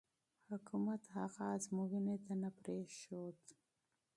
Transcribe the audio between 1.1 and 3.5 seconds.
هغه ازموینې ته نه پرېښود.